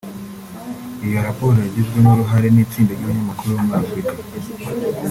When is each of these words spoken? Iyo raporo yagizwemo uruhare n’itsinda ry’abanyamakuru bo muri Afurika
Iyo 1.05 1.19
raporo 1.27 1.57
yagizwemo 1.65 2.09
uruhare 2.11 2.47
n’itsinda 2.51 2.91
ry’abanyamakuru 2.93 3.49
bo 3.55 3.61
muri 3.65 3.77
Afurika 3.83 4.13